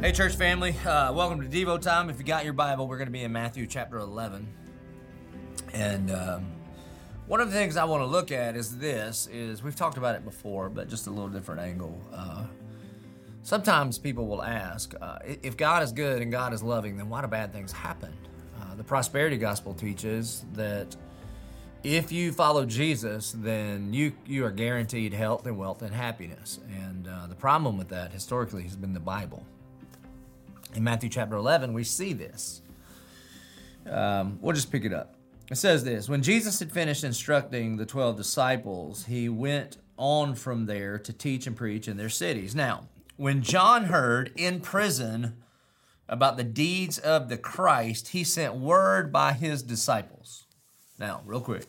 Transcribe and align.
Hey, 0.00 0.12
church 0.12 0.36
family, 0.36 0.76
uh, 0.86 1.12
welcome 1.12 1.40
to 1.40 1.48
Devo 1.48 1.82
Time. 1.82 2.08
If 2.08 2.20
you 2.20 2.24
got 2.24 2.44
your 2.44 2.52
Bible, 2.52 2.86
we're 2.86 2.98
going 2.98 3.08
to 3.08 3.12
be 3.12 3.24
in 3.24 3.32
Matthew 3.32 3.66
chapter 3.66 3.98
11. 3.98 4.46
And 5.74 6.12
um, 6.12 6.46
one 7.26 7.40
of 7.40 7.48
the 7.48 7.52
things 7.52 7.76
I 7.76 7.82
want 7.82 8.02
to 8.02 8.06
look 8.06 8.30
at 8.30 8.54
is 8.54 8.78
this: 8.78 9.26
is 9.32 9.60
we've 9.60 9.74
talked 9.74 9.96
about 9.96 10.14
it 10.14 10.24
before, 10.24 10.68
but 10.68 10.88
just 10.88 11.08
a 11.08 11.10
little 11.10 11.28
different 11.28 11.60
angle. 11.62 12.00
Uh, 12.14 12.44
sometimes 13.42 13.98
people 13.98 14.28
will 14.28 14.40
ask, 14.40 14.94
uh, 15.02 15.18
if 15.24 15.56
God 15.56 15.82
is 15.82 15.90
good 15.90 16.22
and 16.22 16.30
God 16.30 16.54
is 16.54 16.62
loving, 16.62 16.96
then 16.96 17.08
why 17.08 17.20
do 17.20 17.26
bad 17.26 17.52
things 17.52 17.72
happen? 17.72 18.14
Uh, 18.60 18.76
the 18.76 18.84
prosperity 18.84 19.36
gospel 19.36 19.74
teaches 19.74 20.44
that 20.52 20.94
if 21.82 22.12
you 22.12 22.30
follow 22.30 22.64
Jesus, 22.64 23.34
then 23.36 23.92
you 23.92 24.12
you 24.26 24.44
are 24.44 24.52
guaranteed 24.52 25.12
health 25.12 25.44
and 25.44 25.58
wealth 25.58 25.82
and 25.82 25.92
happiness. 25.92 26.60
And 26.86 27.08
uh, 27.08 27.26
the 27.26 27.34
problem 27.34 27.76
with 27.76 27.88
that 27.88 28.12
historically 28.12 28.62
has 28.62 28.76
been 28.76 28.94
the 28.94 29.00
Bible. 29.00 29.44
In 30.78 30.84
Matthew 30.84 31.08
chapter 31.08 31.34
11, 31.34 31.72
we 31.72 31.82
see 31.82 32.12
this. 32.12 32.62
Um, 33.90 34.38
we'll 34.40 34.54
just 34.54 34.70
pick 34.70 34.84
it 34.84 34.92
up. 34.92 35.16
It 35.50 35.56
says 35.56 35.82
this 35.82 36.08
When 36.08 36.22
Jesus 36.22 36.60
had 36.60 36.70
finished 36.70 37.02
instructing 37.02 37.78
the 37.78 37.84
12 37.84 38.16
disciples, 38.16 39.06
he 39.06 39.28
went 39.28 39.78
on 39.96 40.36
from 40.36 40.66
there 40.66 40.96
to 40.96 41.12
teach 41.12 41.48
and 41.48 41.56
preach 41.56 41.88
in 41.88 41.96
their 41.96 42.08
cities. 42.08 42.54
Now, 42.54 42.86
when 43.16 43.42
John 43.42 43.86
heard 43.86 44.30
in 44.36 44.60
prison 44.60 45.42
about 46.08 46.36
the 46.36 46.44
deeds 46.44 46.96
of 47.00 47.28
the 47.28 47.38
Christ, 47.38 48.10
he 48.10 48.22
sent 48.22 48.54
word 48.54 49.12
by 49.12 49.32
his 49.32 49.64
disciples. 49.64 50.46
Now, 50.96 51.22
real 51.26 51.40
quick. 51.40 51.66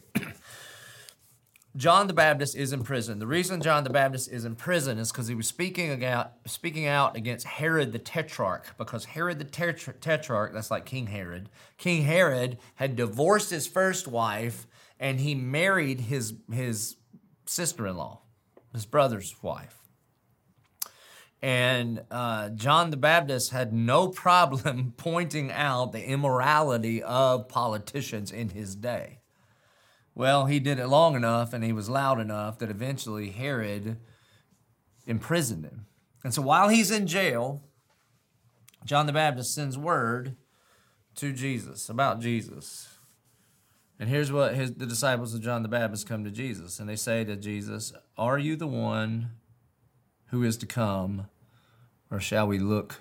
John 1.76 2.08
the 2.08 2.14
Baptist 2.14 2.56
is 2.56 2.74
in 2.74 2.84
prison. 2.84 3.20
The 3.20 3.28
reason 3.28 3.62
John 3.62 3.84
the 3.84 3.92
Baptist 3.92 4.32
is 4.32 4.44
in 4.44 4.56
prison 4.56 4.98
is 4.98 5.12
because 5.12 5.28
he 5.28 5.36
was 5.36 5.48
speaking 5.48 6.04
out, 6.04 6.34
speaking 6.46 6.88
out 6.88 7.16
against 7.16 7.46
Herod 7.46 7.92
the 7.92 8.00
Tetrarch. 8.00 8.76
Because 8.78 9.06
Herod 9.06 9.38
the 9.38 9.46
Tetrarch, 9.46 10.52
that's 10.54 10.72
like 10.72 10.86
King 10.86 11.08
Herod, 11.08 11.50
King 11.78 12.04
Herod 12.04 12.58
had 12.76 12.96
divorced 12.96 13.52
his 13.52 13.68
first 13.68 14.08
wife 14.08 14.66
and 15.00 15.20
he 15.20 15.36
married 15.36 16.02
his, 16.02 16.34
his 16.52 16.96
sister 17.46 17.86
in 17.86 17.98
law, 17.98 18.22
his 18.74 18.86
brother's 18.86 19.36
wife. 19.44 19.76
And 21.42 22.04
uh, 22.12 22.50
John 22.50 22.90
the 22.90 22.98
Baptist 22.98 23.52
had 23.52 23.72
no 23.74 24.08
problem 24.10 24.94
pointing 24.98 25.52
out 25.52 25.92
the 25.92 26.04
immorality 26.04 27.04
of 27.04 27.48
politicians 27.48 28.32
in 28.32 28.50
his 28.50 28.76
day. 28.76 29.19
Well, 30.20 30.48
he 30.48 30.60
did 30.60 30.80
it 30.80 30.88
long 30.88 31.16
enough 31.16 31.54
and 31.54 31.64
he 31.64 31.72
was 31.72 31.88
loud 31.88 32.20
enough 32.20 32.60
that 32.60 32.70
eventually 32.70 33.30
Herod 33.30 33.96
imprisoned 35.08 35.64
him. 35.64 35.86
And 36.26 36.34
so 36.34 36.42
while 36.42 36.68
he's 36.68 36.92
in 36.92 37.08
jail, 37.08 37.64
John 38.84 39.06
the 39.06 39.14
Baptist 39.14 39.56
sends 39.56 39.78
word 39.78 40.36
to 41.16 41.32
Jesus 41.32 41.88
about 41.88 42.20
Jesus. 42.20 42.98
And 43.98 44.10
here's 44.10 44.30
what 44.30 44.56
his, 44.56 44.74
the 44.74 44.86
disciples 44.86 45.34
of 45.34 45.40
John 45.40 45.64
the 45.64 45.70
Baptist 45.70 46.06
come 46.06 46.26
to 46.26 46.32
Jesus. 46.32 46.82
And 46.82 46.90
they 46.90 46.98
say 46.98 47.24
to 47.24 47.38
Jesus, 47.38 47.94
Are 48.18 48.38
you 48.38 48.58
the 48.58 48.68
one 48.68 49.30
who 50.32 50.44
is 50.44 50.58
to 50.58 50.66
come, 50.66 51.28
or 52.12 52.20
shall 52.20 52.46
we 52.46 52.60
look 52.60 53.00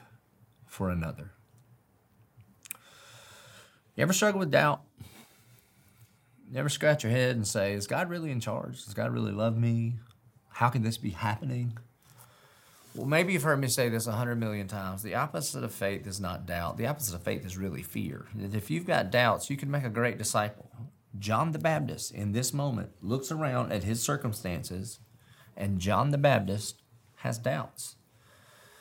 for 0.66 0.88
another? 0.88 1.32
You 3.96 4.02
ever 4.02 4.12
struggle 4.12 4.38
with 4.38 4.52
doubt? 4.52 4.82
You 6.50 6.58
ever 6.58 6.70
scratch 6.70 7.02
your 7.02 7.12
head 7.12 7.36
and 7.36 7.46
say, 7.46 7.74
Is 7.74 7.86
God 7.86 8.08
really 8.08 8.30
in 8.30 8.40
charge? 8.40 8.84
Does 8.84 8.94
God 8.94 9.12
really 9.12 9.32
love 9.32 9.58
me? 9.58 9.96
How 10.48 10.70
can 10.70 10.82
this 10.82 10.96
be 10.96 11.10
happening? 11.10 11.76
Well, 12.94 13.06
maybe 13.06 13.32
you've 13.34 13.42
heard 13.42 13.60
me 13.60 13.68
say 13.68 13.90
this 13.90 14.06
a 14.06 14.12
hundred 14.12 14.36
million 14.36 14.66
times. 14.66 15.02
The 15.02 15.14
opposite 15.14 15.62
of 15.62 15.72
faith 15.72 16.06
is 16.06 16.20
not 16.20 16.46
doubt. 16.46 16.78
The 16.78 16.86
opposite 16.86 17.14
of 17.14 17.22
faith 17.22 17.44
is 17.44 17.58
really 17.58 17.82
fear. 17.82 18.26
If 18.36 18.70
you've 18.70 18.86
got 18.86 19.10
doubts, 19.10 19.50
you 19.50 19.56
can 19.56 19.70
make 19.70 19.84
a 19.84 19.90
great 19.90 20.16
disciple. 20.16 20.70
John 21.18 21.52
the 21.52 21.58
Baptist, 21.58 22.12
in 22.12 22.32
this 22.32 22.54
moment, 22.54 22.92
looks 23.02 23.30
around 23.30 23.70
at 23.70 23.84
his 23.84 24.02
circumstances, 24.02 25.00
and 25.56 25.78
John 25.78 26.10
the 26.10 26.18
Baptist 26.18 26.82
has 27.16 27.38
doubts. 27.38 27.96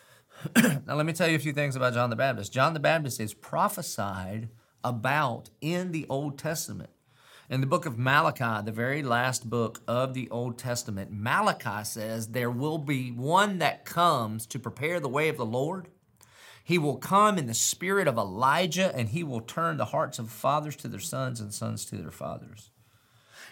now, 0.55 0.95
let 0.95 1.05
me 1.05 1.13
tell 1.13 1.27
you 1.27 1.35
a 1.35 1.39
few 1.39 1.53
things 1.53 1.75
about 1.75 1.93
John 1.93 2.09
the 2.09 2.15
Baptist. 2.15 2.53
John 2.53 2.73
the 2.73 2.79
Baptist 2.79 3.19
is 3.19 3.33
prophesied 3.33 4.49
about 4.83 5.49
in 5.59 5.91
the 5.91 6.05
Old 6.09 6.39
Testament. 6.39 6.91
In 7.49 7.61
the 7.61 7.67
book 7.67 7.85
of 7.85 7.97
Malachi, 7.97 8.65
the 8.65 8.73
very 8.73 9.01
last 9.01 9.49
book 9.49 9.81
of 9.87 10.13
the 10.13 10.29
Old 10.29 10.57
Testament, 10.57 11.11
Malachi 11.13 11.85
says, 11.85 12.27
There 12.27 12.51
will 12.51 12.77
be 12.77 13.09
one 13.09 13.59
that 13.59 13.85
comes 13.85 14.45
to 14.47 14.59
prepare 14.59 14.99
the 14.99 15.07
way 15.07 15.29
of 15.29 15.37
the 15.37 15.45
Lord. 15.45 15.87
He 16.61 16.77
will 16.77 16.97
come 16.97 17.37
in 17.37 17.47
the 17.47 17.53
spirit 17.53 18.05
of 18.05 18.17
Elijah, 18.17 18.93
and 18.93 19.07
he 19.07 19.23
will 19.23 19.39
turn 19.39 19.77
the 19.77 19.85
hearts 19.85 20.19
of 20.19 20.29
fathers 20.29 20.75
to 20.77 20.89
their 20.89 20.99
sons 20.99 21.39
and 21.39 21.53
sons 21.53 21.85
to 21.85 21.95
their 21.95 22.11
fathers. 22.11 22.69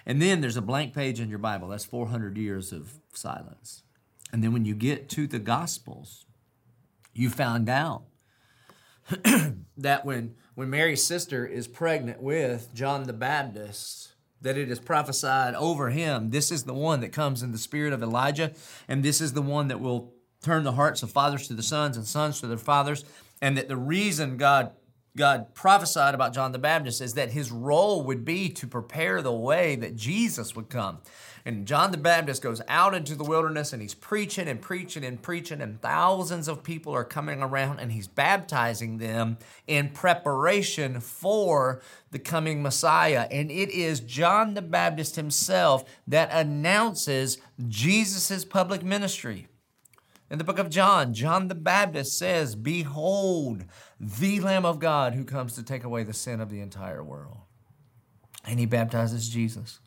And 0.06 0.22
then 0.22 0.42
there's 0.42 0.58
a 0.58 0.62
blank 0.62 0.94
page 0.94 1.22
in 1.22 1.30
your 1.30 1.40
Bible. 1.40 1.70
That's 1.70 1.86
400 1.86 2.38
years 2.38 2.74
of 2.74 2.96
silence. 3.14 3.84
And 4.34 4.44
then 4.44 4.52
when 4.52 4.66
you 4.66 4.76
get 4.76 5.08
to 5.12 5.26
the 5.26 5.40
Gospels, 5.40 6.26
you 7.14 7.30
found 7.30 7.70
out 7.70 8.04
that 9.78 10.06
when 10.06 10.36
when 10.56 10.70
Mary's 10.70 11.06
sister 11.06 11.46
is 11.46 11.68
pregnant 11.68 12.22
with 12.22 12.74
John 12.74 13.04
the 13.04 13.14
Baptist, 13.14 14.14
that 14.42 14.58
it 14.58 14.72
is 14.72 14.80
prophesied 14.80 15.54
over 15.56 15.90
him, 15.90 16.30
this 16.30 16.52
is 16.52 16.64
the 16.64 16.74
one 16.74 17.02
that 17.02 17.12
comes 17.12 17.44
in 17.44 17.52
the 17.52 17.58
spirit 17.58 17.94
of 17.94 18.02
Elijah, 18.02 18.54
and 18.88 19.04
this 19.04 19.22
is 19.22 19.34
the 19.34 19.42
one 19.42 19.68
that 19.68 19.80
will 19.80 20.14
turn 20.42 20.64
the 20.64 20.74
hearts 20.74 21.04
of 21.04 21.12
fathers 21.12 21.48
to 21.48 21.54
the 21.54 21.64
sons 21.64 21.98
and 21.98 22.06
sons 22.06 22.40
to 22.40 22.48
their 22.48 22.58
fathers, 22.58 23.04
and 23.42 23.58
that 23.58 23.68
the 23.68 23.78
reason 23.78 24.38
God 24.38 24.72
God 25.18 25.54
prophesied 25.54 26.14
about 26.14 26.34
John 26.34 26.52
the 26.52 26.60
Baptist 26.60 27.00
is 27.00 27.14
that 27.14 27.32
his 27.32 27.52
role 27.52 28.04
would 28.04 28.26
be 28.26 28.50
to 28.50 28.68
prepare 28.68 29.22
the 29.22 29.34
way 29.34 29.76
that 29.78 29.96
Jesus 29.96 30.56
would 30.56 30.70
come. 30.70 31.00
And 31.46 31.68
John 31.68 31.92
the 31.92 31.98
Baptist 31.98 32.42
goes 32.42 32.60
out 32.68 32.96
into 32.96 33.14
the 33.14 33.24
wilderness 33.24 33.72
and 33.72 33.82
he's 33.82 33.94
preaching 33.94 34.48
and 34.48 34.60
preaching 34.60 35.06
and 35.06 35.22
preaching, 35.22 35.62
and 35.62 35.80
thousands 35.80 36.48
of 36.48 36.64
people 36.64 36.92
are 36.94 37.04
coming 37.04 37.44
around 37.44 37.80
and 37.80 37.92
he's 37.92 38.08
baptizing 38.08 38.98
them 38.98 39.38
in 39.68 39.90
preparation 39.90 41.00
for 41.00 41.82
the 42.10 42.20
coming 42.20 42.64
Messiah. 42.64 43.28
And 43.30 43.52
it 43.52 43.70
is 43.70 44.00
John 44.00 44.56
the 44.56 44.64
Baptist 44.64 45.16
himself 45.18 45.86
that 46.08 46.30
announces 46.32 47.38
Jesus' 47.68 48.44
public 48.44 48.84
ministry. 48.84 49.48
In 50.30 50.40
the 50.40 50.44
book 50.44 50.58
of 50.58 50.70
John, 50.70 51.14
John 51.14 51.48
the 51.48 51.56
Baptist 51.56 52.18
says, 52.18 52.56
Behold, 52.56 53.66
the 54.00 54.40
Lamb 54.40 54.66
of 54.66 54.80
God 54.80 55.14
who 55.14 55.24
comes 55.24 55.54
to 55.54 55.64
take 55.64 55.84
away 55.84 56.04
the 56.04 56.14
sin 56.14 56.42
of 56.42 56.50
the 56.50 56.62
entire 56.62 57.04
world. 57.04 57.38
And 58.44 58.60
he 58.60 58.66
baptizes 58.66 59.30
Jesus. 59.30 59.80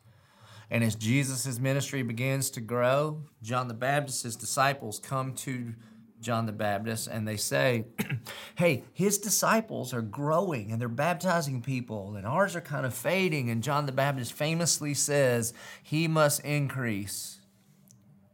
And 0.71 0.83
as 0.83 0.95
Jesus' 0.95 1.59
ministry 1.59 2.03
begins 2.03 2.49
to 2.51 2.61
grow, 2.61 3.23
John 3.41 3.67
the 3.67 3.73
Baptist's 3.73 4.35
disciples 4.35 4.99
come 4.99 5.33
to 5.35 5.73
John 6.21 6.45
the 6.45 6.51
Baptist 6.51 7.07
and 7.07 7.27
they 7.27 7.37
say, 7.37 7.85
Hey, 8.55 8.83
his 8.93 9.17
disciples 9.17 9.93
are 9.93 10.01
growing 10.01 10.71
and 10.71 10.79
they're 10.79 10.89
baptizing 10.89 11.61
people, 11.61 12.15
and 12.15 12.25
ours 12.25 12.55
are 12.55 12.61
kind 12.61 12.85
of 12.85 12.93
fading. 12.93 13.49
And 13.49 13.63
John 13.63 13.85
the 13.85 13.91
Baptist 13.91 14.33
famously 14.33 14.93
says, 14.93 15.53
He 15.81 16.07
must 16.07 16.41
increase 16.41 17.39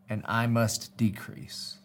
and 0.09 0.23
I 0.25 0.47
must 0.47 0.97
decrease. 0.97 1.77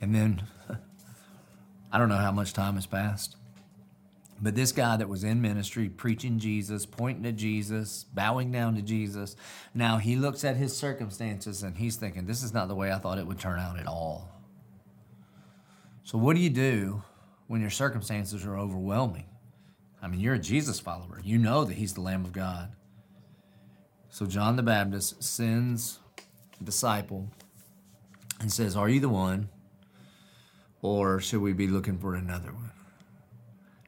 And 0.00 0.14
then 0.14 0.42
I 1.92 1.98
don't 1.98 2.08
know 2.08 2.16
how 2.16 2.32
much 2.32 2.52
time 2.52 2.74
has 2.74 2.86
passed. 2.86 3.36
But 4.40 4.54
this 4.54 4.70
guy 4.70 4.96
that 4.96 5.08
was 5.08 5.24
in 5.24 5.42
ministry, 5.42 5.88
preaching 5.88 6.38
Jesus, 6.38 6.86
pointing 6.86 7.24
to 7.24 7.32
Jesus, 7.32 8.04
bowing 8.14 8.52
down 8.52 8.76
to 8.76 8.82
Jesus, 8.82 9.34
now 9.74 9.98
he 9.98 10.14
looks 10.14 10.44
at 10.44 10.56
his 10.56 10.76
circumstances 10.76 11.64
and 11.64 11.76
he's 11.76 11.96
thinking, 11.96 12.26
this 12.26 12.44
is 12.44 12.54
not 12.54 12.68
the 12.68 12.74
way 12.74 12.92
I 12.92 12.98
thought 12.98 13.18
it 13.18 13.26
would 13.26 13.40
turn 13.40 13.58
out 13.58 13.78
at 13.78 13.88
all. 13.88 14.30
So, 16.04 16.16
what 16.18 16.36
do 16.36 16.40
you 16.40 16.50
do 16.50 17.02
when 17.48 17.60
your 17.60 17.70
circumstances 17.70 18.46
are 18.46 18.56
overwhelming? 18.56 19.26
I 20.00 20.06
mean, 20.06 20.20
you're 20.20 20.34
a 20.34 20.38
Jesus 20.38 20.78
follower, 20.78 21.20
you 21.24 21.36
know 21.36 21.64
that 21.64 21.74
he's 21.74 21.94
the 21.94 22.00
Lamb 22.00 22.24
of 22.24 22.32
God. 22.32 22.72
So, 24.08 24.24
John 24.24 24.54
the 24.54 24.62
Baptist 24.62 25.22
sends 25.22 25.98
a 26.60 26.64
disciple 26.64 27.28
and 28.40 28.52
says, 28.52 28.76
Are 28.76 28.88
you 28.88 29.00
the 29.00 29.08
one? 29.08 29.48
Or 30.82 31.20
should 31.20 31.40
we 31.40 31.52
be 31.52 31.66
looking 31.66 31.98
for 31.98 32.14
another 32.14 32.52
one? 32.52 32.70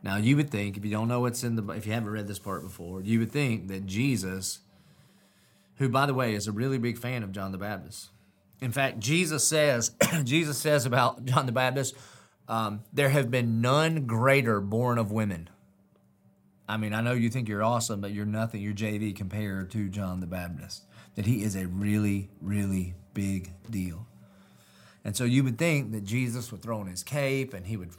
Now, 0.03 0.17
you 0.17 0.37
would 0.37 0.51
think, 0.51 0.77
if 0.77 0.85
you 0.85 0.91
don't 0.91 1.09
know 1.09 1.21
what's 1.21 1.45
in 1.45 1.57
the, 1.57 1.73
if 1.73 1.87
you 1.87 1.93
haven't 1.93 2.11
read 2.11 2.27
this 2.27 2.39
part 2.39 2.63
before, 2.63 3.03
you 3.03 3.19
would 3.19 3.31
think 3.31 3.69
that 3.69 3.87
Jesus, 3.87 4.61
who, 5.77 5.89
by 5.89 6.07
the 6.07 6.15
way, 6.15 6.35
is 6.35 6.47
a 6.47 6.53
really 6.53 6.79
big 6.79 6.97
fan 6.97 7.23
of 7.23 7.33
John 7.33 7.53
the 7.53 7.59
Baptist. 7.59 8.09
In 8.61 8.73
fact, 8.73 8.99
Jesus 8.99 9.47
says, 9.47 9.93
Jesus 10.25 10.59
says 10.59 10.87
about 10.87 11.25
John 11.25 11.47
the 11.47 11.53
Baptist, 11.53 11.95
um, 12.49 12.81
there 12.93 13.11
have 13.11 13.31
been 13.31 13.61
none 13.61 14.07
greater 14.07 14.61
born 14.61 14.99
of 14.99 15.13
women. 15.13 15.49
I 16.69 16.77
mean, 16.77 16.95
I 16.95 17.01
know 17.01 17.13
you 17.13 17.31
think 17.31 17.49
you're 17.49 17.63
awesome, 17.63 18.01
but 18.01 18.13
you're 18.13 18.27
nothing. 18.27 18.63
You're 18.63 18.75
JV 18.75 19.15
compared 19.15 19.71
to 19.73 19.89
John 19.89 20.21
the 20.21 20.27
Baptist. 20.27 20.85
That 21.17 21.27
he 21.27 21.43
is 21.43 21.57
a 21.57 21.67
really, 21.67 22.31
really 22.41 22.95
big 23.13 23.51
deal. 23.69 24.07
And 25.05 25.17
so 25.17 25.25
you 25.25 25.43
would 25.45 25.59
think 25.59 25.93
that 25.93 26.05
Jesus 26.05 26.53
would 26.53 26.63
throw 26.63 26.81
on 26.81 26.87
his 26.87 27.03
cape 27.03 27.55
and 27.55 27.67
he 27.67 27.77
would, 27.77 27.91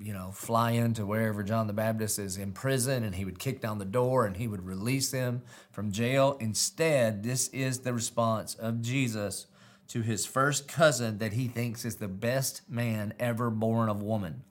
you 0.00 0.12
know, 0.12 0.32
fly 0.32 0.72
into 0.72 1.06
wherever 1.06 1.42
John 1.44 1.68
the 1.68 1.72
Baptist 1.72 2.18
is 2.18 2.36
in 2.36 2.52
prison 2.52 3.04
and 3.04 3.14
he 3.14 3.24
would 3.24 3.38
kick 3.38 3.60
down 3.60 3.78
the 3.78 3.84
door 3.84 4.26
and 4.26 4.36
he 4.36 4.48
would 4.48 4.66
release 4.66 5.12
him 5.12 5.42
from 5.70 5.92
jail. 5.92 6.36
Instead, 6.40 7.22
this 7.22 7.48
is 7.48 7.80
the 7.80 7.94
response 7.94 8.54
of 8.56 8.82
Jesus 8.82 9.46
to 9.88 10.02
his 10.02 10.26
first 10.26 10.66
cousin 10.66 11.18
that 11.18 11.32
he 11.32 11.46
thinks 11.46 11.84
is 11.84 11.96
the 11.96 12.08
best 12.08 12.62
man 12.68 13.14
ever 13.20 13.50
born 13.50 13.88
of 13.88 14.02
woman. 14.02 14.42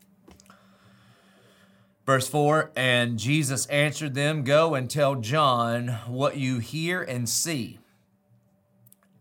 Verse 2.05 2.29
4 2.29 2.71
And 2.77 3.19
Jesus 3.19 3.65
answered 3.65 4.13
them, 4.13 4.45
Go 4.45 4.75
and 4.75 4.89
tell 4.89 5.15
John 5.15 5.89
what 6.07 6.37
you 6.37 6.59
hear 6.59 7.03
and 7.03 7.27
see. 7.27 7.79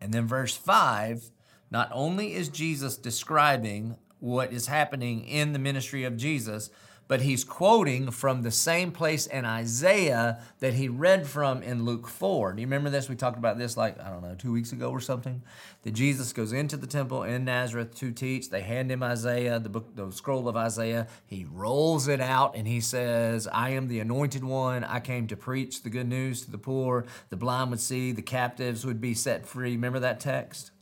And 0.01 0.15
then 0.15 0.29
verse 0.29 0.57
5 0.57 1.33
not 1.71 1.91
only 1.93 2.35
is 2.35 2.49
Jesus 2.49 2.97
describing 2.97 3.97
what 4.21 4.53
is 4.53 4.67
happening 4.67 5.25
in 5.25 5.53
the 5.53 5.59
ministry 5.59 6.05
of 6.05 6.17
Jesus, 6.17 6.71
but 7.09 7.21
he's 7.21 7.45
quoting 7.45 8.11
from 8.11 8.43
the 8.43 8.51
same 8.51 8.91
place 8.91 9.27
in 9.27 9.45
Isaiah 9.45 10.41
that 10.59 10.75
he 10.75 10.89
read 10.89 11.27
from 11.27 11.63
in 11.63 11.85
Luke 11.85 12.09
4. 12.09 12.53
Do 12.53 12.61
you 12.61 12.67
remember 12.67 12.91
this? 12.91 13.09
We 13.09 13.15
talked 13.15 13.39
about 13.39 13.59
this 13.59 13.77
like, 13.77 14.01
I 14.01 14.11
don't 14.11 14.23
know, 14.23 14.35
two 14.35 14.53
weeks 14.53 14.73
ago 14.73 14.91
or 14.91 15.01
something. 15.01 15.43
That 15.83 15.93
Jesus 15.93 16.33
goes 16.33 16.53
into 16.53 16.77
the 16.77 16.87
temple 16.87 17.23
in 17.23 17.45
Nazareth 17.45 17.95
to 17.97 18.11
teach. 18.11 18.51
They 18.51 18.63
hand 18.63 18.91
him 18.91 19.03
Isaiah, 19.05 19.61
the 19.61 19.69
book, 19.69 19.95
the 19.95 20.11
scroll 20.11 20.49
of 20.49 20.57
Isaiah. 20.57 21.07
He 21.27 21.47
rolls 21.49 22.09
it 22.09 22.21
out 22.21 22.57
and 22.57 22.67
he 22.67 22.81
says, 22.81 23.47
I 23.47 23.71
am 23.71 23.87
the 23.87 24.01
anointed 24.01 24.43
one. 24.43 24.83
I 24.83 24.99
came 24.99 25.29
to 25.29 25.37
preach 25.37 25.83
the 25.83 25.91
good 25.91 26.09
news 26.09 26.45
to 26.45 26.51
the 26.51 26.59
poor. 26.59 27.07
The 27.31 27.37
blind 27.37 27.71
would 27.71 27.81
see, 27.81 28.11
the 28.11 28.23
captives 28.23 28.85
would 28.85 29.01
be 29.01 29.15
set 29.15 29.47
free. 29.47 29.73
Remember 29.73 30.01
that 30.01 30.19
text? 30.19 30.73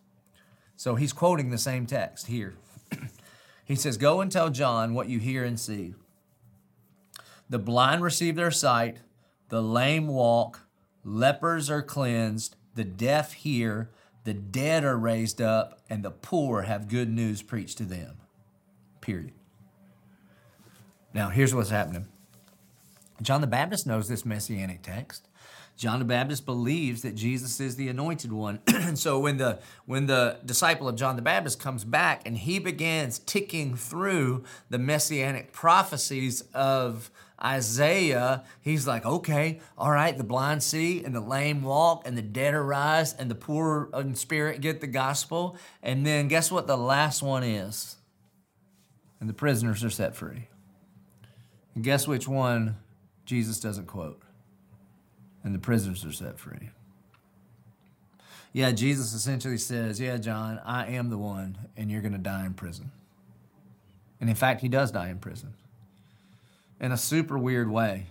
So 0.77 0.95
he's 0.95 1.13
quoting 1.13 1.51
the 1.51 1.59
same 1.59 1.87
text 1.87 2.27
here. 2.27 2.55
he 3.65 3.75
says, 3.75 3.97
Go 3.97 4.21
and 4.21 4.31
tell 4.31 4.51
John 4.51 4.95
what 4.95 5.09
you 5.09 5.19
hear 5.19 5.45
and 5.45 5.59
see. 5.59 5.95
The 7.49 7.59
blind 7.59 8.03
receive 8.03 8.37
their 8.37 8.51
sight, 8.51 8.99
the 9.49 9.63
lame 9.63 10.09
walk, 10.09 10.63
lepers 11.05 11.71
are 11.71 11.83
cleansed, 11.83 12.57
the 12.75 12.85
deaf 12.85 13.35
hear, 13.35 13.91
the 14.25 14.35
dead 14.35 14.85
are 14.85 14.97
raised 14.97 15.41
up, 15.41 15.81
and 15.89 16.03
the 16.03 16.11
poor 16.11 16.63
have 16.63 16.89
good 16.89 17.11
news 17.11 17.43
preached 17.43 17.79
to 17.79 17.85
them. 17.85 18.17
Period. 19.01 19.33
Now, 21.13 21.29
here's 21.29 21.55
what's 21.55 21.71
happening 21.71 22.09
John 23.23 23.41
the 23.41 23.47
Baptist 23.47 23.87
knows 23.87 24.09
this 24.09 24.25
messianic 24.25 24.83
text. 24.83 25.29
John 25.77 25.99
the 25.99 26.05
Baptist 26.05 26.47
believes 26.47 27.03
that 27.03 27.17
Jesus 27.17 27.59
is 27.59 27.77
the 27.77 27.89
anointed 27.89 28.33
one. 28.33 28.61
and 28.67 28.99
so 28.99 29.19
when 29.19 29.39
the 29.39 29.59
when 29.87 30.07
the 30.07 30.39
disciple 30.45 30.89
of 30.89 30.95
John 30.95 31.17
the 31.17 31.23
Baptist 31.23 31.59
comes 31.59 31.85
back 31.85 32.23
and 32.27 32.39
he 32.39 32.59
begins 32.59 33.19
ticking 33.19 33.75
through 33.75 34.45
the 34.71 34.79
messianic 34.79 35.53
prophecies 35.53 36.43
of 36.55 37.11
Isaiah, 37.43 38.45
he's 38.61 38.87
like, 38.87 39.05
okay, 39.05 39.61
all 39.77 39.91
right, 39.91 40.17
the 40.17 40.25
blind 40.25 40.63
see 40.63 41.05
and 41.05 41.15
the 41.15 41.21
lame 41.21 41.63
walk 41.63 42.07
and 42.07 42.17
the 42.17 42.23
dead 42.23 42.55
arise 42.55 43.13
and 43.13 43.31
the 43.31 43.35
poor 43.35 43.91
in 43.95 44.15
spirit 44.15 44.61
get 44.61 44.81
the 44.81 44.87
gospel. 44.87 45.57
And 45.83 46.07
then 46.07 46.29
guess 46.29 46.53
what 46.53 46.69
the 46.69 46.79
last 46.79 47.23
one 47.23 47.43
is? 47.43 47.97
And 49.19 49.29
the 49.29 49.35
prisoners 49.35 49.83
are 49.83 49.91
set 49.91 50.15
free. 50.15 50.49
And 51.75 51.83
guess 51.83 52.07
which 52.07 52.29
one 52.29 52.77
Jesus 53.25 53.59
doesn't 53.59 53.87
quote? 53.87 54.24
And 55.45 55.55
the 55.55 55.59
prisoners 55.59 56.05
are 56.05 56.13
set 56.13 56.39
free. 56.39 56.71
Yeah, 58.53 58.73
Jesus 58.73 59.13
essentially 59.13 59.59
says, 59.59 60.01
Yeah, 60.01 60.17
John, 60.17 60.61
I 60.65 60.87
am 60.87 61.11
the 61.11 61.19
one, 61.19 61.59
and 61.77 61.91
you're 61.91 62.01
going 62.01 62.13
to 62.13 62.19
die 62.19 62.47
in 62.47 62.55
prison. 62.55 62.91
And 64.21 64.31
in 64.31 64.37
fact, 64.37 64.63
he 64.63 64.69
does 64.69 64.91
die 64.91 65.11
in 65.11 65.19
prison 65.19 65.55
in 66.81 66.93
a 66.93 66.97
super 66.97 67.39
weird 67.39 67.71
way. 67.71 68.07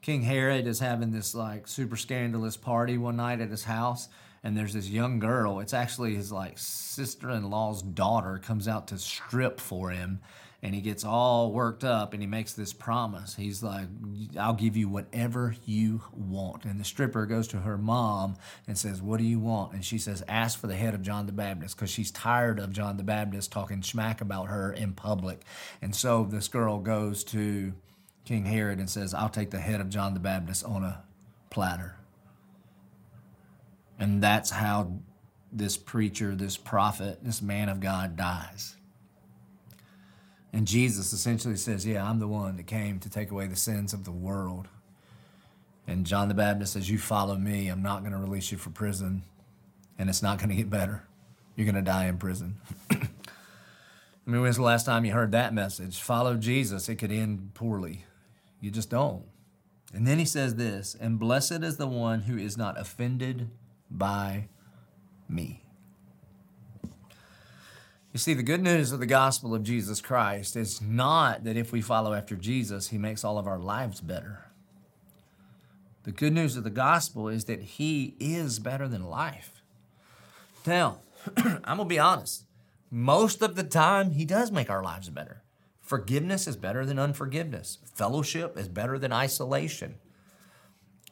King 0.00 0.22
Herod 0.22 0.66
is 0.66 0.80
having 0.80 1.12
this 1.12 1.34
like 1.34 1.68
super 1.68 1.96
scandalous 1.96 2.56
party 2.56 2.98
one 2.98 3.16
night 3.16 3.40
at 3.40 3.50
his 3.50 3.64
house, 3.64 4.08
and 4.42 4.56
there's 4.56 4.72
this 4.72 4.88
young 4.88 5.18
girl. 5.18 5.60
It's 5.60 5.74
actually 5.74 6.16
his 6.16 6.32
like 6.32 6.58
sister 6.58 7.30
in 7.30 7.48
law's 7.50 7.82
daughter 7.82 8.38
comes 8.38 8.66
out 8.66 8.88
to 8.88 8.98
strip 8.98 9.60
for 9.60 9.90
him 9.90 10.20
and 10.62 10.76
he 10.76 10.80
gets 10.80 11.04
all 11.04 11.50
worked 11.50 11.82
up 11.82 12.12
and 12.12 12.22
he 12.22 12.26
makes 12.28 12.52
this 12.52 12.72
promise. 12.72 13.34
He's 13.34 13.64
like, 13.64 13.88
I'll 14.38 14.54
give 14.54 14.76
you 14.76 14.88
whatever 14.88 15.56
you 15.66 16.02
want. 16.12 16.64
And 16.64 16.78
the 16.78 16.84
stripper 16.84 17.26
goes 17.26 17.48
to 17.48 17.58
her 17.58 17.76
mom 17.76 18.36
and 18.68 18.78
says, 18.78 19.02
What 19.02 19.18
do 19.18 19.24
you 19.24 19.40
want? 19.40 19.72
And 19.72 19.84
she 19.84 19.98
says, 19.98 20.22
Ask 20.28 20.60
for 20.60 20.68
the 20.68 20.76
head 20.76 20.94
of 20.94 21.02
John 21.02 21.26
the 21.26 21.32
Baptist 21.32 21.76
because 21.76 21.90
she's 21.90 22.12
tired 22.12 22.60
of 22.60 22.70
John 22.70 22.96
the 22.96 23.02
Baptist 23.02 23.50
talking 23.50 23.82
smack 23.82 24.20
about 24.20 24.48
her 24.48 24.72
in 24.72 24.92
public. 24.92 25.42
And 25.82 25.96
so 25.96 26.24
this 26.24 26.46
girl 26.46 26.78
goes 26.78 27.24
to 27.24 27.72
King 28.24 28.44
Herod 28.44 28.78
and 28.78 28.88
says, 28.88 29.14
I'll 29.14 29.28
take 29.28 29.50
the 29.50 29.58
head 29.58 29.80
of 29.80 29.88
John 29.88 30.14
the 30.14 30.20
Baptist 30.20 30.64
on 30.64 30.84
a 30.84 31.02
platter. 31.50 31.96
And 33.98 34.22
that's 34.22 34.50
how 34.50 35.00
this 35.52 35.76
preacher, 35.76 36.36
this 36.36 36.56
prophet, 36.56 37.18
this 37.22 37.42
man 37.42 37.68
of 37.68 37.80
God 37.80 38.16
dies. 38.16 38.76
And 40.52 40.66
Jesus 40.66 41.12
essentially 41.12 41.56
says, 41.56 41.86
Yeah, 41.86 42.08
I'm 42.08 42.18
the 42.18 42.28
one 42.28 42.56
that 42.56 42.66
came 42.66 42.98
to 43.00 43.08
take 43.08 43.30
away 43.30 43.46
the 43.46 43.56
sins 43.56 43.92
of 43.92 44.04
the 44.04 44.10
world. 44.10 44.68
And 45.86 46.06
John 46.06 46.28
the 46.28 46.34
Baptist 46.34 46.74
says, 46.74 46.90
You 46.90 46.98
follow 46.98 47.36
me. 47.36 47.68
I'm 47.68 47.82
not 47.82 48.00
going 48.00 48.12
to 48.12 48.18
release 48.18 48.52
you 48.52 48.58
from 48.58 48.72
prison, 48.72 49.22
and 49.98 50.08
it's 50.08 50.22
not 50.22 50.38
going 50.38 50.50
to 50.50 50.54
get 50.54 50.70
better. 50.70 51.04
You're 51.56 51.64
going 51.64 51.74
to 51.74 51.82
die 51.82 52.06
in 52.06 52.18
prison. 52.18 52.56
I 52.90 54.30
mean, 54.30 54.40
when's 54.40 54.56
the 54.56 54.62
last 54.62 54.86
time 54.86 55.04
you 55.04 55.12
heard 55.12 55.32
that 55.32 55.52
message? 55.52 56.00
Follow 56.00 56.36
Jesus, 56.36 56.88
it 56.88 56.96
could 56.96 57.10
end 57.10 57.54
poorly. 57.54 58.04
You 58.60 58.70
just 58.70 58.90
don't. 58.90 59.24
And 59.92 60.06
then 60.06 60.18
he 60.18 60.24
says 60.24 60.54
this, 60.54 60.96
and 60.98 61.18
blessed 61.18 61.62
is 61.62 61.76
the 61.76 61.86
one 61.86 62.22
who 62.22 62.38
is 62.38 62.56
not 62.56 62.80
offended 62.80 63.50
by 63.90 64.48
me. 65.28 65.64
You 68.12 68.18
see, 68.18 68.34
the 68.34 68.42
good 68.42 68.62
news 68.62 68.92
of 68.92 69.00
the 69.00 69.06
gospel 69.06 69.54
of 69.54 69.62
Jesus 69.62 70.02
Christ 70.02 70.54
is 70.54 70.82
not 70.82 71.44
that 71.44 71.56
if 71.56 71.72
we 71.72 71.80
follow 71.80 72.12
after 72.12 72.36
Jesus, 72.36 72.88
he 72.88 72.98
makes 72.98 73.24
all 73.24 73.38
of 73.38 73.46
our 73.46 73.58
lives 73.58 74.02
better. 74.02 74.44
The 76.04 76.12
good 76.12 76.34
news 76.34 76.56
of 76.56 76.64
the 76.64 76.70
gospel 76.70 77.28
is 77.28 77.46
that 77.46 77.62
he 77.62 78.14
is 78.20 78.58
better 78.58 78.86
than 78.86 79.08
life. 79.08 79.62
Now, 80.66 80.98
I'm 81.36 81.76
going 81.76 81.78
to 81.78 81.84
be 81.86 81.98
honest. 81.98 82.44
Most 82.90 83.40
of 83.40 83.56
the 83.56 83.64
time, 83.64 84.10
he 84.10 84.26
does 84.26 84.52
make 84.52 84.68
our 84.68 84.82
lives 84.82 85.08
better. 85.08 85.40
Forgiveness 85.80 86.46
is 86.46 86.56
better 86.56 86.84
than 86.84 86.98
unforgiveness. 86.98 87.78
Fellowship 87.94 88.58
is 88.58 88.68
better 88.68 88.98
than 88.98 89.12
isolation. 89.12 89.94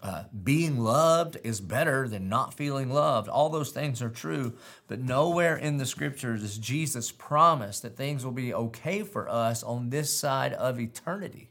Uh, 0.02 0.24
being 0.42 0.78
loved 0.78 1.36
is 1.44 1.60
better 1.60 2.08
than 2.08 2.28
not 2.28 2.54
feeling 2.54 2.90
loved. 2.90 3.28
All 3.28 3.50
those 3.50 3.70
things 3.70 4.00
are 4.00 4.08
true, 4.08 4.54
but 4.88 4.98
nowhere 4.98 5.56
in 5.56 5.76
the 5.76 5.84
scriptures 5.84 6.40
does 6.40 6.56
Jesus 6.56 7.12
promise 7.12 7.80
that 7.80 7.96
things 7.96 8.24
will 8.24 8.32
be 8.32 8.54
okay 8.54 9.02
for 9.02 9.28
us 9.28 9.62
on 9.62 9.90
this 9.90 10.16
side 10.16 10.54
of 10.54 10.80
eternity. 10.80 11.50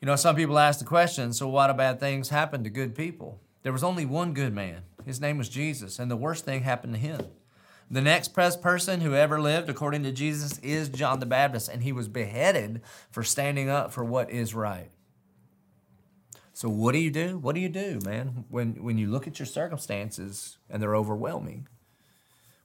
You 0.00 0.06
know, 0.06 0.16
some 0.16 0.34
people 0.34 0.58
ask 0.58 0.80
the 0.80 0.84
question 0.84 1.32
so, 1.32 1.46
what 1.46 1.76
bad 1.76 2.00
things 2.00 2.30
happen 2.30 2.64
to 2.64 2.70
good 2.70 2.96
people? 2.96 3.38
There 3.62 3.72
was 3.72 3.84
only 3.84 4.04
one 4.04 4.34
good 4.34 4.52
man. 4.52 4.82
His 5.06 5.20
name 5.20 5.38
was 5.38 5.48
Jesus, 5.48 6.00
and 6.00 6.10
the 6.10 6.16
worst 6.16 6.44
thing 6.44 6.62
happened 6.62 6.94
to 6.94 7.00
him. 7.00 7.20
The 7.88 8.00
next 8.00 8.34
best 8.34 8.60
person 8.60 9.02
who 9.02 9.14
ever 9.14 9.40
lived, 9.40 9.68
according 9.68 10.02
to 10.02 10.12
Jesus, 10.12 10.58
is 10.58 10.88
John 10.88 11.20
the 11.20 11.26
Baptist, 11.26 11.68
and 11.68 11.84
he 11.84 11.92
was 11.92 12.08
beheaded 12.08 12.80
for 13.12 13.22
standing 13.22 13.68
up 13.68 13.92
for 13.92 14.04
what 14.04 14.30
is 14.30 14.54
right. 14.54 14.90
So 16.62 16.68
what 16.68 16.92
do 16.92 17.00
you 17.00 17.10
do? 17.10 17.38
What 17.38 17.56
do 17.56 17.60
you 17.60 17.68
do, 17.68 17.98
man, 18.04 18.44
when 18.48 18.74
when 18.84 18.96
you 18.96 19.10
look 19.10 19.26
at 19.26 19.40
your 19.40 19.46
circumstances 19.46 20.58
and 20.70 20.80
they're 20.80 20.94
overwhelming? 20.94 21.66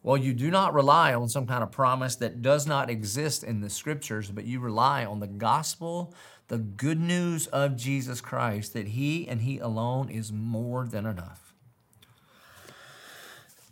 Well, 0.04 0.18
you 0.18 0.36
do 0.36 0.51
not 0.51 0.75
rely 0.75 1.16
on 1.16 1.30
some 1.30 1.48
kind 1.48 1.63
of 1.63 1.72
promise 1.72 2.16
that 2.18 2.44
does 2.44 2.68
not 2.68 2.92
exist 2.92 3.44
in 3.44 3.62
the 3.62 3.72
scriptures, 3.72 4.30
but 4.30 4.46
you 4.46 4.60
rely 4.60 5.04
on 5.04 5.20
the 5.20 5.25
gospel, 5.25 6.13
the 6.48 6.60
good 6.60 7.00
news 7.00 7.48
of 7.48 7.75
Jesus 7.75 8.22
Christ, 8.22 8.74
that 8.74 8.89
He 8.89 9.27
and 9.27 9.42
He 9.42 9.58
alone 9.58 10.10
is 10.10 10.32
more 10.32 10.86
than 10.86 11.08
enough. 11.08 11.56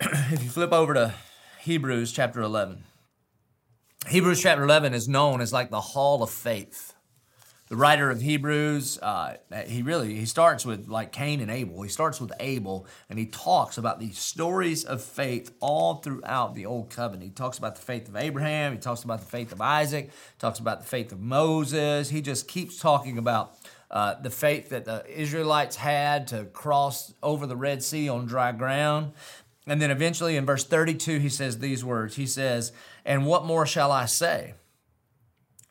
if 0.00 0.42
you 0.42 0.50
flip 0.50 0.72
over 0.72 0.92
to 0.92 1.14
Hebrews 1.60 2.10
chapter 2.10 2.40
11, 2.40 2.82
Hebrews 4.08 4.42
chapter 4.42 4.64
11 4.64 4.92
is 4.92 5.06
known 5.06 5.40
as 5.40 5.52
like 5.52 5.70
the 5.70 5.80
hall 5.80 6.24
of 6.24 6.30
faith 6.30 6.95
the 7.68 7.76
writer 7.76 8.10
of 8.10 8.20
Hebrews, 8.20 8.98
uh, 9.02 9.36
he 9.66 9.82
really 9.82 10.14
he 10.14 10.26
starts 10.26 10.64
with 10.64 10.88
like 10.88 11.10
Cain 11.10 11.40
and 11.40 11.50
Abel. 11.50 11.82
He 11.82 11.88
starts 11.88 12.20
with 12.20 12.32
Abel, 12.38 12.86
and 13.10 13.18
he 13.18 13.26
talks 13.26 13.76
about 13.76 13.98
these 13.98 14.18
stories 14.18 14.84
of 14.84 15.02
faith 15.02 15.52
all 15.60 15.96
throughout 15.96 16.54
the 16.54 16.66
Old 16.66 16.90
Covenant. 16.90 17.24
He 17.24 17.30
talks 17.30 17.58
about 17.58 17.74
the 17.74 17.82
faith 17.82 18.08
of 18.08 18.14
Abraham. 18.14 18.72
He 18.72 18.78
talks 18.78 19.02
about 19.02 19.20
the 19.20 19.26
faith 19.26 19.50
of 19.50 19.60
Isaac. 19.60 20.10
Talks 20.38 20.60
about 20.60 20.80
the 20.80 20.86
faith 20.86 21.10
of 21.10 21.20
Moses. 21.20 22.10
He 22.10 22.22
just 22.22 22.46
keeps 22.46 22.78
talking 22.78 23.18
about 23.18 23.56
uh, 23.90 24.14
the 24.20 24.30
faith 24.30 24.68
that 24.70 24.84
the 24.84 25.04
Israelites 25.08 25.76
had 25.76 26.28
to 26.28 26.44
cross 26.44 27.14
over 27.22 27.46
the 27.46 27.56
Red 27.56 27.82
Sea 27.82 28.08
on 28.08 28.26
dry 28.26 28.52
ground. 28.52 29.12
And 29.66 29.82
then 29.82 29.90
eventually 29.90 30.36
in 30.36 30.46
verse 30.46 30.64
32, 30.64 31.18
he 31.18 31.28
says 31.28 31.58
these 31.58 31.84
words 31.84 32.14
He 32.14 32.26
says, 32.26 32.70
And 33.04 33.26
what 33.26 33.44
more 33.44 33.66
shall 33.66 33.90
I 33.90 34.06
say? 34.06 34.54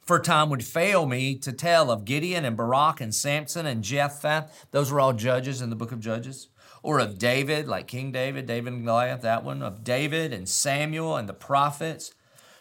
For 0.06 0.20
time 0.20 0.52
would 0.52 0.64
fail 0.64 1.08
me 1.08 1.34
to 1.40 1.52
tell 1.52 1.90
of 1.90 2.06
Gideon 2.06 2.46
and 2.46 2.56
Barak 2.56 3.02
and 3.02 3.14
Samson 3.14 3.66
and 3.66 3.84
Jephthah. 3.84 4.50
Those 4.70 4.92
were 4.92 5.00
all 5.00 5.14
judges 5.14 5.62
in 5.62 5.72
the 5.72 5.76
book 5.76 5.92
of 5.92 6.00
Judges. 6.00 6.48
Or 6.84 7.00
of 7.00 7.18
David, 7.18 7.68
like 7.68 7.88
King 7.88 8.12
David, 8.12 8.46
David 8.46 8.74
and 8.74 8.86
Goliath, 8.86 9.22
that 9.22 9.44
one. 9.44 9.64
Of 9.64 9.84
David 9.84 10.32
and 10.32 10.48
Samuel 10.48 11.18
and 11.18 11.28
the 11.28 11.34
prophets, 11.34 12.14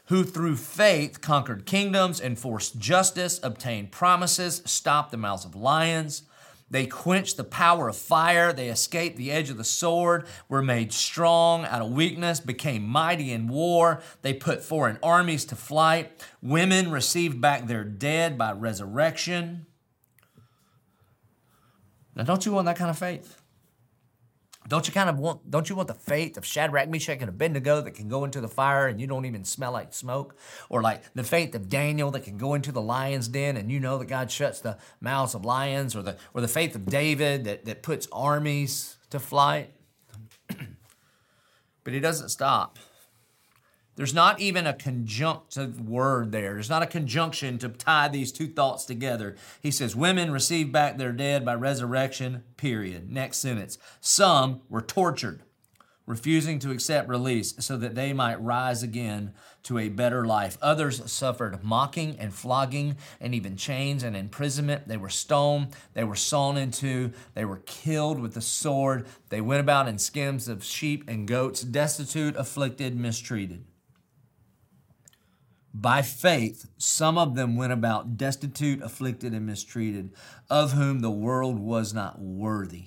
who 0.06 0.24
through 0.24 0.56
faith 0.56 1.20
conquered 1.20 1.66
kingdoms, 1.66 2.18
enforced 2.18 2.78
justice, 2.78 3.38
obtained 3.42 3.92
promises, 3.92 4.62
stopped 4.64 5.10
the 5.10 5.18
mouths 5.18 5.44
of 5.44 5.54
lions 5.54 6.22
they 6.70 6.86
quenched 6.86 7.36
the 7.36 7.44
power 7.44 7.88
of 7.88 7.96
fire. 7.96 8.52
They 8.52 8.68
escaped 8.68 9.16
the 9.16 9.30
edge 9.30 9.50
of 9.50 9.56
the 9.56 9.64
sword, 9.64 10.26
were 10.48 10.62
made 10.62 10.92
strong 10.92 11.64
out 11.64 11.82
of 11.82 11.92
weakness, 11.92 12.40
became 12.40 12.82
mighty 12.82 13.32
in 13.32 13.48
war. 13.48 14.02
They 14.22 14.34
put 14.34 14.62
foreign 14.62 14.98
armies 15.02 15.44
to 15.46 15.56
flight. 15.56 16.10
Women 16.42 16.90
received 16.90 17.40
back 17.40 17.66
their 17.66 17.84
dead 17.84 18.36
by 18.38 18.52
resurrection. 18.52 19.66
Now, 22.16 22.24
don't 22.24 22.46
you 22.46 22.52
want 22.52 22.66
that 22.66 22.76
kind 22.76 22.90
of 22.90 22.98
faith? 22.98 23.40
Don't 24.66 24.86
you 24.86 24.94
kind 24.94 25.10
of 25.10 25.18
want, 25.18 25.50
don't 25.50 25.68
you 25.68 25.76
want 25.76 25.88
the 25.88 25.94
faith 25.94 26.38
of 26.38 26.44
Shadrach, 26.44 26.88
Meshach, 26.88 27.18
and 27.20 27.28
Abednego 27.28 27.82
that 27.82 27.94
can 27.94 28.08
go 28.08 28.24
into 28.24 28.40
the 28.40 28.48
fire 28.48 28.86
and 28.86 28.98
you 28.98 29.06
don't 29.06 29.26
even 29.26 29.44
smell 29.44 29.72
like 29.72 29.92
smoke? 29.92 30.36
Or 30.70 30.80
like 30.80 31.02
the 31.14 31.24
faith 31.24 31.54
of 31.54 31.68
Daniel 31.68 32.10
that 32.12 32.24
can 32.24 32.38
go 32.38 32.54
into 32.54 32.72
the 32.72 32.80
lion's 32.80 33.28
den 33.28 33.58
and 33.58 33.70
you 33.70 33.78
know 33.78 33.98
that 33.98 34.06
God 34.06 34.30
shuts 34.30 34.60
the 34.60 34.78
mouths 35.00 35.34
of 35.34 35.44
lions? 35.44 35.94
Or 35.94 36.02
the, 36.02 36.16
or 36.32 36.40
the 36.40 36.48
faith 36.48 36.74
of 36.74 36.86
David 36.86 37.44
that, 37.44 37.66
that 37.66 37.82
puts 37.82 38.08
armies 38.10 38.96
to 39.10 39.20
flight? 39.20 39.70
but 40.48 41.92
he 41.92 42.00
doesn't 42.00 42.30
stop. 42.30 42.78
There's 43.96 44.14
not 44.14 44.40
even 44.40 44.66
a 44.66 44.72
conjunctive 44.72 45.80
word 45.80 46.32
there. 46.32 46.54
There's 46.54 46.70
not 46.70 46.82
a 46.82 46.86
conjunction 46.86 47.58
to 47.58 47.68
tie 47.68 48.08
these 48.08 48.32
two 48.32 48.48
thoughts 48.48 48.84
together. 48.84 49.36
He 49.60 49.70
says, 49.70 49.94
Women 49.94 50.32
received 50.32 50.72
back 50.72 50.98
their 50.98 51.12
dead 51.12 51.44
by 51.44 51.54
resurrection, 51.54 52.42
period. 52.56 53.10
Next 53.10 53.38
sentence. 53.38 53.78
Some 54.00 54.62
were 54.68 54.82
tortured, 54.82 55.44
refusing 56.06 56.58
to 56.58 56.72
accept 56.72 57.08
release 57.08 57.54
so 57.60 57.76
that 57.76 57.94
they 57.94 58.12
might 58.12 58.42
rise 58.42 58.82
again 58.82 59.32
to 59.62 59.78
a 59.78 59.88
better 59.88 60.26
life. 60.26 60.58
Others 60.60 61.10
suffered 61.10 61.62
mocking 61.62 62.16
and 62.18 62.34
flogging 62.34 62.96
and 63.20 63.32
even 63.32 63.56
chains 63.56 64.02
and 64.02 64.16
imprisonment. 64.16 64.88
They 64.88 64.96
were 64.96 65.08
stoned, 65.08 65.68
they 65.92 66.02
were 66.02 66.16
sawn 66.16 66.56
into, 66.56 67.12
they 67.34 67.44
were 67.44 67.62
killed 67.64 68.18
with 68.18 68.34
the 68.34 68.40
sword. 68.40 69.06
They 69.28 69.40
went 69.40 69.60
about 69.60 69.86
in 69.86 69.98
skins 69.98 70.48
of 70.48 70.64
sheep 70.64 71.04
and 71.08 71.28
goats, 71.28 71.62
destitute, 71.62 72.34
afflicted, 72.34 72.96
mistreated. 72.96 73.64
By 75.76 76.02
faith, 76.02 76.68
some 76.78 77.18
of 77.18 77.34
them 77.34 77.56
went 77.56 77.72
about 77.72 78.16
destitute, 78.16 78.80
afflicted, 78.80 79.32
and 79.32 79.44
mistreated, 79.44 80.12
of 80.48 80.72
whom 80.72 81.00
the 81.00 81.10
world 81.10 81.58
was 81.58 81.92
not 81.92 82.20
worthy, 82.20 82.84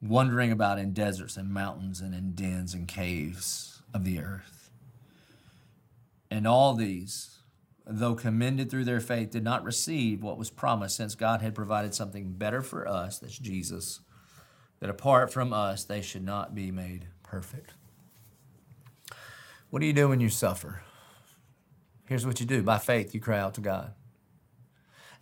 wandering 0.00 0.50
about 0.50 0.78
in 0.78 0.94
deserts 0.94 1.36
and 1.36 1.52
mountains 1.52 2.00
and 2.00 2.14
in 2.14 2.34
dens 2.34 2.72
and 2.72 2.88
caves 2.88 3.82
of 3.92 4.04
the 4.04 4.20
earth. 4.20 4.70
And 6.30 6.46
all 6.46 6.74
these, 6.74 7.40
though 7.86 8.14
commended 8.14 8.70
through 8.70 8.84
their 8.84 9.00
faith, 9.00 9.30
did 9.30 9.44
not 9.44 9.64
receive 9.64 10.22
what 10.22 10.38
was 10.38 10.48
promised, 10.48 10.96
since 10.96 11.14
God 11.14 11.42
had 11.42 11.54
provided 11.54 11.94
something 11.94 12.32
better 12.32 12.62
for 12.62 12.88
us, 12.88 13.18
that's 13.18 13.36
Jesus, 13.36 14.00
that 14.80 14.88
apart 14.88 15.30
from 15.30 15.52
us, 15.52 15.84
they 15.84 16.00
should 16.00 16.24
not 16.24 16.54
be 16.54 16.70
made 16.70 17.08
perfect. 17.22 17.74
What 19.68 19.80
do 19.80 19.86
you 19.86 19.92
do 19.92 20.08
when 20.08 20.20
you 20.20 20.30
suffer? 20.30 20.80
Here's 22.08 22.26
what 22.26 22.40
you 22.40 22.46
do 22.46 22.62
by 22.62 22.78
faith, 22.78 23.14
you 23.14 23.20
cry 23.20 23.38
out 23.38 23.54
to 23.54 23.60
God. 23.60 23.92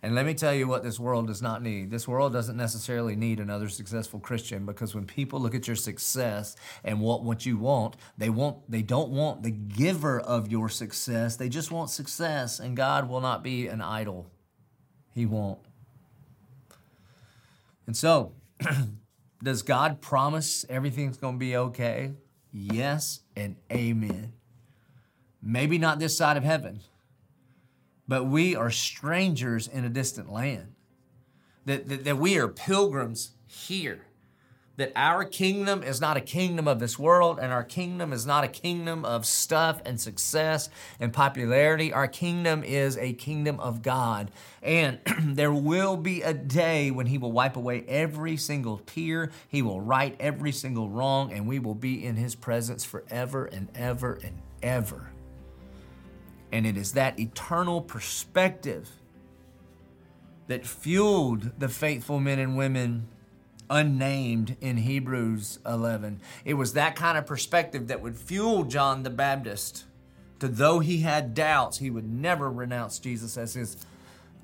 And 0.01 0.15
let 0.15 0.25
me 0.25 0.35
tell 0.35 0.53
you 0.53 0.67
what 0.67 0.83
this 0.83 0.99
world 0.99 1.27
does 1.27 1.41
not 1.41 1.61
need. 1.61 1.89
This 1.89 2.07
world 2.07 2.31
doesn't 2.31 2.55
necessarily 2.55 3.15
need 3.15 3.39
another 3.39 3.67
successful 3.67 4.19
Christian 4.19 4.65
because 4.65 4.95
when 4.95 5.05
people 5.05 5.39
look 5.41 5.55
at 5.55 5.67
your 5.67 5.75
success 5.75 6.55
and 6.83 7.01
want 7.01 7.23
what 7.23 7.45
you 7.45 7.57
want, 7.57 7.97
they 8.17 8.29
want 8.29 8.71
they 8.71 8.83
don't 8.83 9.09
want 9.09 9.43
the 9.43 9.51
giver 9.51 10.19
of 10.19 10.49
your 10.51 10.69
success. 10.69 11.35
They 11.35 11.49
just 11.49 11.71
want 11.71 11.89
success 11.89 12.59
and 12.59 12.77
God 12.77 13.09
will 13.09 13.21
not 13.21 13.43
be 13.43 13.67
an 13.67 13.81
idol. 13.81 14.29
He 15.13 15.25
won't. 15.25 15.59
And 17.87 17.97
so, 17.97 18.33
does 19.43 19.63
God 19.63 19.99
promise 19.99 20.63
everything's 20.69 21.17
going 21.17 21.35
to 21.35 21.39
be 21.39 21.57
okay? 21.57 22.13
Yes 22.51 23.21
and 23.35 23.55
amen. 23.71 24.33
Maybe 25.49 25.77
not 25.77 25.97
this 25.97 26.17
side 26.17 26.35
of 26.35 26.43
heaven, 26.43 26.81
but 28.05 28.25
we 28.25 28.53
are 28.53 28.69
strangers 28.69 29.65
in 29.65 29.85
a 29.85 29.89
distant 29.89 30.29
land. 30.29 30.73
That, 31.63 31.87
that, 31.87 32.03
that 32.03 32.17
we 32.17 32.37
are 32.37 32.49
pilgrims 32.49 33.31
here. 33.45 34.01
That 34.75 34.91
our 34.93 35.23
kingdom 35.23 35.83
is 35.83 36.01
not 36.01 36.17
a 36.17 36.21
kingdom 36.21 36.67
of 36.67 36.81
this 36.81 36.99
world, 36.99 37.39
and 37.41 37.53
our 37.53 37.63
kingdom 37.63 38.11
is 38.11 38.25
not 38.25 38.43
a 38.43 38.49
kingdom 38.49 39.05
of 39.05 39.25
stuff 39.25 39.81
and 39.85 40.01
success 40.01 40.69
and 40.99 41.13
popularity. 41.13 41.93
Our 41.93 42.09
kingdom 42.09 42.61
is 42.61 42.97
a 42.97 43.13
kingdom 43.13 43.57
of 43.61 43.81
God. 43.81 44.31
And 44.61 44.99
there 45.21 45.53
will 45.53 45.95
be 45.95 46.23
a 46.23 46.33
day 46.33 46.91
when 46.91 47.05
He 47.05 47.17
will 47.17 47.31
wipe 47.31 47.55
away 47.55 47.85
every 47.87 48.35
single 48.35 48.79
tear, 48.79 49.31
He 49.47 49.61
will 49.61 49.79
right 49.79 50.13
every 50.19 50.51
single 50.51 50.89
wrong, 50.89 51.31
and 51.31 51.47
we 51.47 51.59
will 51.59 51.73
be 51.73 52.05
in 52.05 52.17
His 52.17 52.35
presence 52.35 52.83
forever 52.83 53.45
and 53.45 53.69
ever 53.75 54.19
and 54.21 54.41
ever. 54.61 55.11
And 56.51 56.65
it 56.65 56.77
is 56.77 56.93
that 56.93 57.19
eternal 57.19 57.81
perspective 57.81 58.89
that 60.47 60.65
fueled 60.65 61.59
the 61.59 61.69
faithful 61.69 62.19
men 62.19 62.39
and 62.39 62.57
women 62.57 63.07
unnamed 63.69 64.55
in 64.61 64.77
Hebrews 64.77 65.59
11. 65.65 66.21
It 66.45 66.53
was 66.53 66.73
that 66.73 66.95
kind 66.95 67.17
of 67.17 67.25
perspective 67.25 67.87
that 67.87 68.01
would 68.01 68.17
fuel 68.17 68.63
John 68.63 69.03
the 69.03 69.09
Baptist 69.09 69.83
to 70.39 70.47
though 70.47 70.79
he 70.79 70.99
had 71.01 71.33
doubts, 71.33 71.79
he 71.79 71.89
would 71.89 72.07
never 72.07 72.49
renounce 72.49 72.99
Jesus 72.99 73.37
as 73.37 73.53
his 73.53 73.77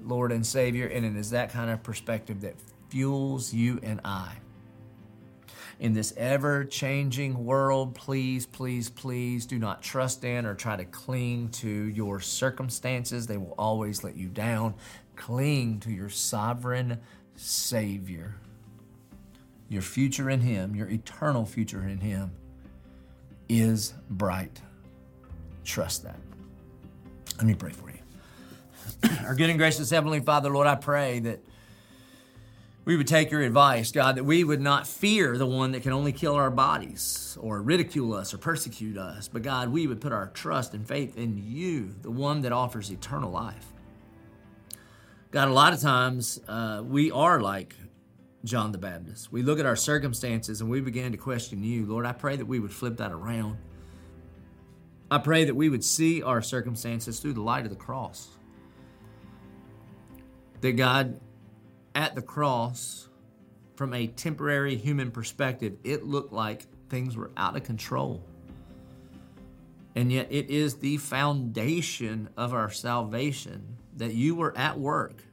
Lord 0.02 0.32
and 0.32 0.46
Savior. 0.46 0.88
And 0.88 1.06
it 1.06 1.16
is 1.16 1.30
that 1.30 1.52
kind 1.52 1.70
of 1.70 1.84
perspective 1.84 2.42
that 2.42 2.56
fuels 2.90 3.54
you 3.54 3.80
and 3.84 4.02
I 4.04 4.38
in 5.80 5.94
this 5.94 6.14
ever 6.18 6.64
changing 6.66 7.46
world, 7.46 7.96
please, 7.96 8.46
please, 8.46 8.90
please 8.90 9.46
do 9.46 9.60
not 9.60 9.82
trust 9.82 10.24
in 10.24 10.46
or 10.46 10.56
try 10.56 10.76
to 10.76 10.86
cling 10.86 11.50
to 11.50 11.68
your 11.68 12.20
circumstances. 12.20 13.28
They 13.28 13.38
will 13.38 13.56
always 13.58 14.04
let 14.04 14.16
you 14.16 14.28
down. 14.28 14.76
Cling 15.16 15.80
to 15.82 15.92
your 15.92 16.10
sovereign 16.10 17.00
Savior. 17.36 18.36
Your 19.70 19.82
future 19.82 20.30
in 20.30 20.42
Him, 20.42 20.76
your 20.76 20.90
eternal 20.90 21.46
future 21.46 21.88
in 21.88 22.00
Him, 22.00 22.32
is 23.50 23.94
bright. 24.10 24.62
Trust 25.64 26.04
that. 26.04 26.20
Let 27.38 27.48
me 27.48 27.56
pray 27.56 27.72
for 27.72 27.90
you. 27.90 29.10
Our 29.26 29.36
good 29.36 29.50
and 29.50 29.58
gracious 29.58 29.90
Heavenly 29.90 30.20
Father, 30.20 30.50
Lord, 30.50 30.68
I 30.68 30.76
pray 30.76 31.20
that 31.20 31.44
we 32.86 32.98
would 32.98 33.08
take 33.08 33.32
your 33.32 33.42
advice, 33.42 33.92
God, 33.92 34.18
that 34.18 34.26
we 34.26 34.44
would 34.44 34.60
not 34.60 34.86
fear 34.86 35.38
the 35.38 35.46
one 35.46 35.72
that 35.72 35.84
can 35.84 35.94
only 35.94 36.12
kill 36.12 36.36
our 36.36 36.50
bodies 36.50 37.38
or 37.40 37.62
ridicule 37.62 38.14
us 38.14 38.34
or 38.34 38.38
persecute 38.38 38.98
us, 38.98 39.30
but 39.30 39.42
God, 39.42 39.70
we 39.70 39.88
would 39.88 40.02
put 40.02 40.12
our 40.12 40.28
trust 40.28 40.74
and 40.74 40.86
faith 40.86 41.18
in 41.18 41.42
you, 41.46 41.96
the 42.02 42.12
one 42.12 42.42
that 42.42 42.52
offers 42.52 42.92
eternal 42.92 43.32
life. 43.32 43.68
God, 45.32 45.48
a 45.48 45.54
lot 45.54 45.74
of 45.74 45.80
times 45.80 46.40
uh, 46.48 46.84
we 46.86 47.10
are 47.10 47.40
like 47.40 47.76
John 48.44 48.74
the 48.74 48.78
Baptist. 48.78 49.32
We 49.32 49.42
look 49.42 49.60
at 49.60 49.66
our 49.66 49.78
circumstances 49.78 50.60
and 50.60 50.70
we 50.70 50.82
begin 50.82 51.14
to 51.14 51.18
question 51.18 51.64
you. 51.64 51.86
Lord, 51.86 52.06
I 52.06 52.12
pray 52.12 52.36
that 52.36 52.46
we 52.46 52.60
would 52.60 52.74
flip 52.74 52.98
that 52.98 53.12
around. 53.12 53.58
I 55.10 55.20
pray 55.20 55.46
that 55.46 55.56
we 55.56 55.70
would 55.70 55.84
see 55.84 56.22
our 56.22 56.42
circumstances 56.42 57.20
through 57.20 57.34
the 57.34 57.42
light 57.42 57.64
of 57.64 57.70
the 57.70 57.78
cross. 57.78 58.28
That 60.62 60.74
God, 60.74 61.20
at 61.96 62.16
the 62.16 62.22
cross, 62.22 63.08
from 63.76 63.94
a 63.94 64.08
temporary 64.08 64.76
human 64.76 65.12
perspective, 65.12 65.78
it 65.84 66.06
looked 66.06 66.34
like 66.34 66.66
things 66.90 67.18
were 67.18 67.32
out 67.36 67.56
of 67.56 67.64
control. 67.64 68.24
And 69.96 70.12
yet, 70.12 70.28
it 70.32 70.50
is 70.50 70.76
the 70.76 70.98
foundation 70.98 72.30
of 72.36 72.54
our 72.54 72.72
salvation 72.72 73.78
that 73.98 74.14
you 74.14 74.36
were 74.36 74.58
at 74.58 74.80
work 74.80 75.24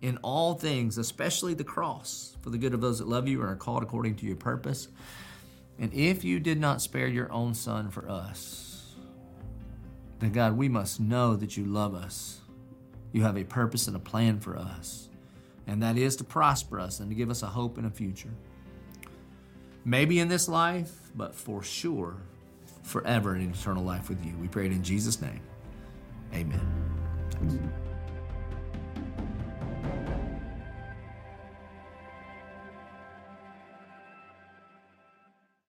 in 0.00 0.16
all 0.18 0.54
things, 0.54 0.96
especially 0.96 1.54
the 1.54 1.64
cross, 1.64 2.36
for 2.40 2.50
the 2.50 2.58
good 2.58 2.72
of 2.72 2.80
those 2.80 3.00
that 3.00 3.08
love 3.08 3.28
you 3.28 3.40
and 3.40 3.50
are 3.50 3.56
called 3.56 3.82
according 3.82 4.14
to 4.16 4.26
your 4.26 4.36
purpose. 4.36 4.88
And 5.78 5.92
if 5.92 6.24
you 6.24 6.40
did 6.40 6.58
not 6.58 6.80
spare 6.80 7.06
your 7.06 7.30
own 7.30 7.54
son 7.54 7.90
for 7.90 8.08
us, 8.08 8.96
then 10.20 10.32
God, 10.32 10.56
we 10.56 10.68
must 10.68 11.00
know 11.00 11.36
that 11.36 11.56
you 11.56 11.64
love 11.64 11.94
us. 11.94 12.40
You 13.12 13.22
have 13.22 13.36
a 13.36 13.44
purpose 13.44 13.86
and 13.86 13.96
a 13.96 14.00
plan 14.00 14.40
for 14.40 14.56
us 14.56 15.08
and 15.68 15.82
that 15.82 15.96
is 15.96 16.16
to 16.16 16.24
prosper 16.24 16.80
us 16.80 16.98
and 16.98 17.10
to 17.10 17.14
give 17.14 17.30
us 17.30 17.42
a 17.42 17.46
hope 17.46 17.76
and 17.76 17.86
a 17.86 17.90
future. 17.90 18.32
Maybe 19.84 20.18
in 20.18 20.28
this 20.28 20.48
life, 20.48 21.12
but 21.14 21.34
for 21.34 21.62
sure 21.62 22.16
forever 22.82 23.36
in 23.36 23.50
eternal 23.50 23.84
life 23.84 24.08
with 24.08 24.24
you. 24.24 24.32
We 24.40 24.48
pray 24.48 24.66
it 24.66 24.72
in 24.72 24.82
Jesus' 24.82 25.20
name. 25.20 25.42
Amen. 26.34 27.72